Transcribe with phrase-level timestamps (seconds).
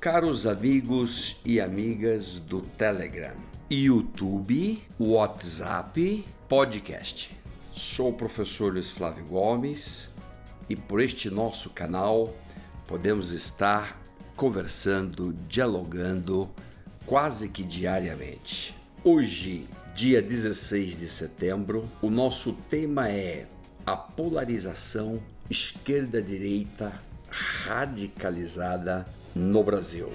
[0.00, 3.36] Caros amigos e amigas do Telegram,
[3.70, 7.36] YouTube, WhatsApp, podcast.
[7.74, 10.08] Sou o professor Luiz Flávio Gomes
[10.70, 12.34] e por este nosso canal
[12.88, 14.00] podemos estar
[14.36, 16.48] conversando, dialogando
[17.04, 18.74] quase que diariamente.
[19.04, 23.46] Hoje, dia 16 de setembro, o nosso tema é
[23.84, 26.90] a polarização esquerda-direita
[27.28, 30.10] radicalizada no Brasil.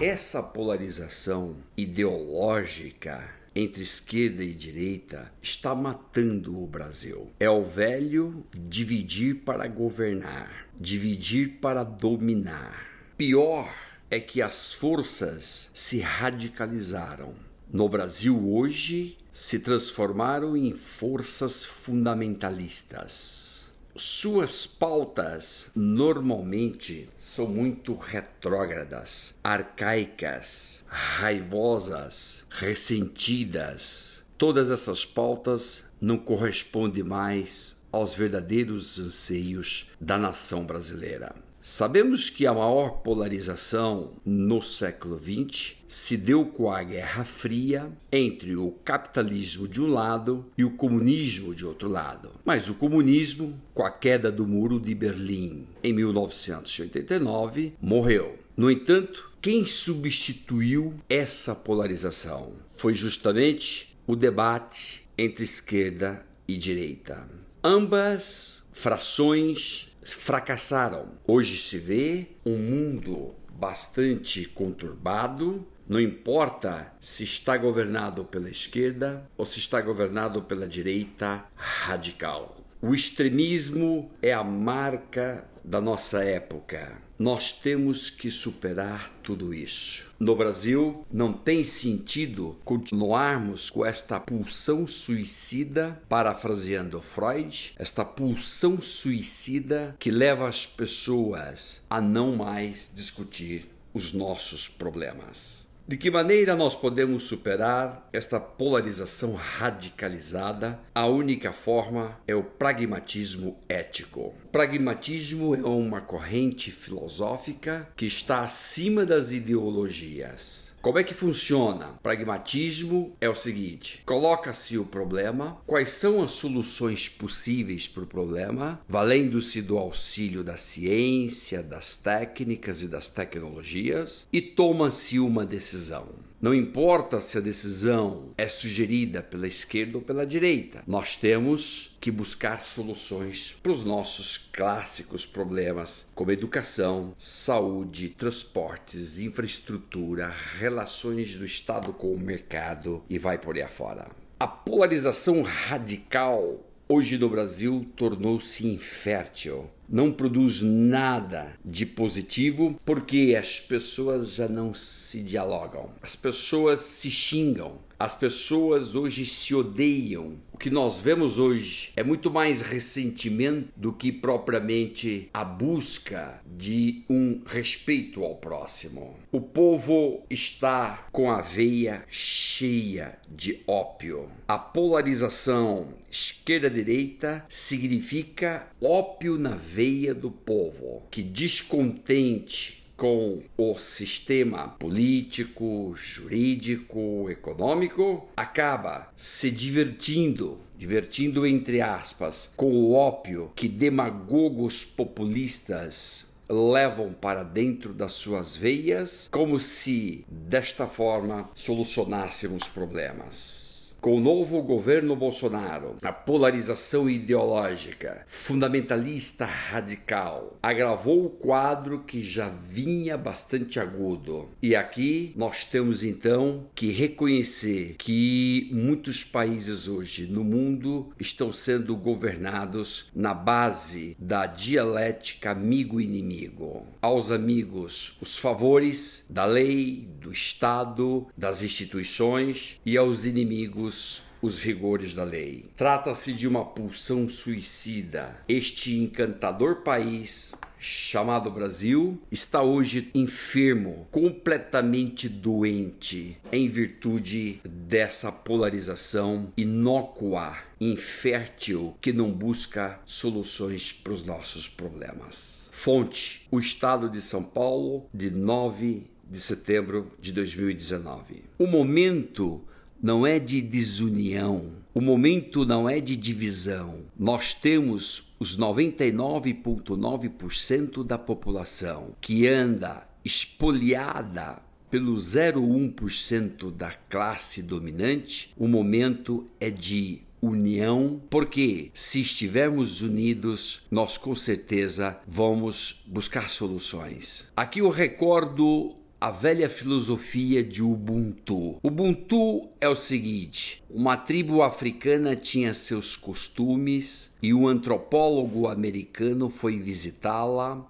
[0.00, 7.32] Essa polarização ideológica entre esquerda e direita está matando o Brasil.
[7.40, 12.86] É o velho dividir para governar, dividir para dominar.
[13.16, 13.68] Pior
[14.08, 17.34] é que as forças se radicalizaram.
[17.70, 23.68] No Brasil hoje, se transformaram em forças fundamentalistas.
[23.94, 34.24] Suas pautas normalmente são muito retrógradas, arcaicas, raivosas, ressentidas.
[34.36, 41.32] Todas essas pautas não correspondem mais aos verdadeiros anseios da nação brasileira.
[41.70, 48.56] Sabemos que a maior polarização no século XX se deu com a Guerra Fria entre
[48.56, 52.30] o capitalismo de um lado e o comunismo de outro lado.
[52.42, 58.38] Mas o comunismo, com a queda do Muro de Berlim em 1989, morreu.
[58.56, 67.28] No entanto, quem substituiu essa polarização foi justamente o debate entre esquerda e direita.
[67.62, 71.08] Ambas frações fracassaram.
[71.26, 75.66] Hoje se vê um mundo bastante conturbado.
[75.88, 82.56] Não importa se está governado pela esquerda ou se está governado pela direita radical.
[82.80, 87.07] O extremismo é a marca da nossa época.
[87.18, 90.08] Nós temos que superar tudo isso.
[90.20, 99.96] No Brasil, não tem sentido continuarmos com esta pulsão suicida, parafraseando Freud, esta pulsão suicida
[99.98, 105.67] que leva as pessoas a não mais discutir os nossos problemas.
[105.88, 110.78] De que maneira nós podemos superar esta polarização radicalizada?
[110.94, 114.34] A única forma é o pragmatismo ético.
[114.52, 120.67] Pragmatismo é uma corrente filosófica que está acima das ideologias.
[120.80, 121.98] Como é que funciona?
[122.02, 128.80] Pragmatismo é o seguinte: coloca-se o problema, quais são as soluções possíveis para o problema,
[128.88, 136.06] valendo-se do auxílio da ciência, das técnicas e das tecnologias, e toma-se uma decisão.
[136.40, 142.12] Não importa se a decisão é sugerida pela esquerda ou pela direita, nós temos que
[142.12, 151.92] buscar soluções para os nossos clássicos problemas, como educação, saúde, transportes, infraestrutura, relações do Estado
[151.92, 154.06] com o mercado e vai por aí afora.
[154.38, 159.68] A polarização radical hoje no Brasil tornou-se infértil.
[159.88, 167.10] Não produz nada de positivo porque as pessoas já não se dialogam, as pessoas se
[167.10, 170.36] xingam, as pessoas hoje se odeiam.
[170.52, 177.04] O que nós vemos hoje é muito mais ressentimento do que propriamente a busca de
[177.08, 179.16] um respeito ao próximo.
[179.32, 184.28] O povo está com a veia cheia de ópio.
[184.46, 189.77] A polarização esquerda-direita significa ópio na veia
[190.14, 201.80] do povo, que descontente com o sistema político, jurídico, econômico, acaba se divertindo divertindo entre
[201.80, 210.24] aspas, com o ópio que demagogos populistas levam para dentro das suas veias, como se
[210.28, 213.67] desta forma solucionássemos problemas.
[214.08, 222.48] Com o novo governo Bolsonaro, a polarização ideológica fundamentalista radical agravou o quadro que já
[222.48, 224.48] vinha bastante agudo.
[224.62, 231.94] E aqui nós temos então que reconhecer que muitos países hoje no mundo estão sendo
[231.94, 236.86] governados na base da dialética amigo-inimigo.
[237.02, 243.97] Aos amigos, os favores da lei, do Estado, das instituições e aos inimigos
[244.40, 245.66] os rigores da lei.
[245.76, 248.36] Trata-se de uma pulsão suicida.
[248.48, 260.56] Este encantador país chamado Brasil está hoje enfermo, completamente doente, em virtude dessa polarização inócua,
[260.80, 265.68] infértil, que não busca soluções para os nossos problemas.
[265.72, 271.44] Fonte: O Estado de São Paulo, de 9 de setembro de 2019.
[271.58, 272.62] O momento
[273.02, 277.04] não é de desunião, o momento não é de divisão.
[277.16, 288.52] Nós temos os 99,9% da população que anda espoliada pelo 0,1% da classe dominante.
[288.56, 297.52] O momento é de união, porque se estivermos unidos, nós com certeza vamos buscar soluções.
[297.56, 301.78] Aqui eu recordo a velha filosofia de Ubuntu.
[301.82, 309.78] Ubuntu é o seguinte: uma tribo africana tinha seus costumes e um antropólogo americano foi
[309.78, 310.86] visitá-la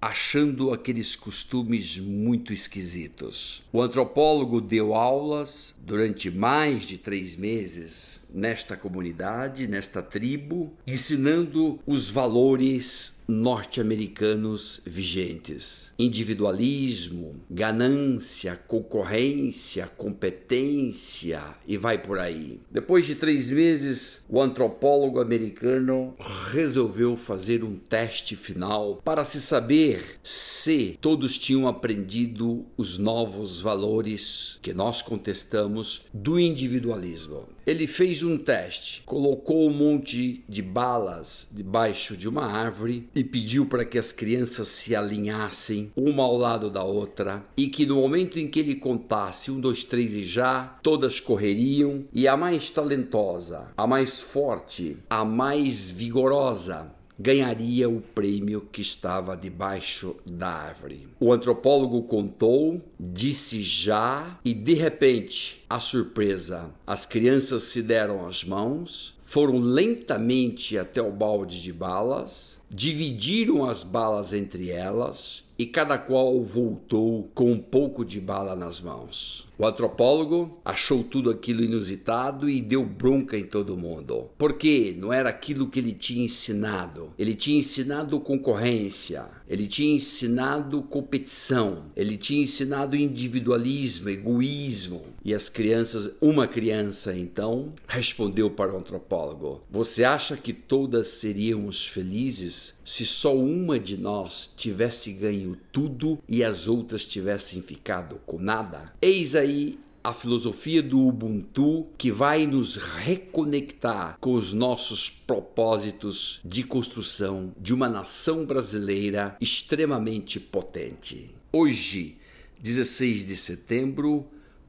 [0.00, 3.64] achando aqueles costumes muito esquisitos.
[3.72, 12.08] O antropólogo deu aulas durante mais de três meses nesta comunidade, nesta tribo, ensinando os
[12.08, 22.58] valores norte-americanos vigentes: individualismo, ganância, concorrência, competência e vai por aí.
[22.70, 26.14] Depois de três meses, o antropólogo americano
[26.50, 34.58] resolveu fazer um teste final para se saber se todos tinham aprendido os novos valores
[34.62, 37.46] que nós contestamos do individualismo.
[37.66, 43.66] Ele fez um teste, colocou um monte de balas debaixo de uma árvore e pediu
[43.66, 48.38] para que as crianças se alinhassem uma ao lado da outra e que no momento
[48.38, 53.72] em que ele contasse um, dois, três e já, todas correriam e a mais talentosa,
[53.76, 61.08] a mais forte, a mais vigorosa ganharia o prêmio que estava debaixo da árvore.
[61.18, 68.44] O antropólogo contou, disse já, e de repente, a surpresa, as crianças se deram as
[68.44, 75.98] mãos, foram lentamente até o balde de balas dividiram as balas entre elas e cada
[75.98, 79.46] qual voltou com um pouco de bala nas mãos.
[79.58, 84.30] O antropólogo achou tudo aquilo inusitado e deu bronca em todo mundo.
[84.38, 87.12] Porque não era aquilo que ele tinha ensinado.
[87.18, 95.02] Ele tinha ensinado concorrência, ele tinha ensinado competição, ele tinha ensinado individualismo, egoísmo.
[95.24, 101.84] E as crianças, uma criança então, respondeu para o antropólogo: Você acha que todas seríamos
[101.84, 108.38] felizes se só uma de nós tivesse ganho tudo e as outras tivessem ficado com
[108.38, 108.92] nada?
[109.02, 116.40] Eis aí aí a filosofia do Ubuntu que vai nos reconectar com os nossos propósitos
[116.44, 121.34] de construção de uma nação brasileira extremamente potente.
[121.52, 122.16] Hoje,
[122.60, 124.26] 16 de setembro,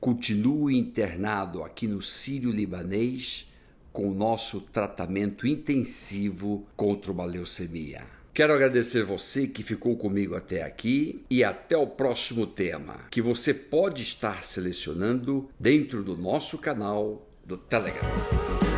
[0.00, 3.46] continuo internado aqui no Sírio Libanês
[3.92, 8.04] com o nosso tratamento intensivo contra uma leucemia.
[8.34, 13.52] Quero agradecer você que ficou comigo até aqui e até o próximo tema, que você
[13.52, 18.71] pode estar selecionando dentro do nosso canal do Telegram.